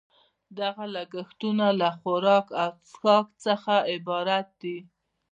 [0.59, 4.77] دغه لګښتونه له خوراک او څښاک څخه عبارت دي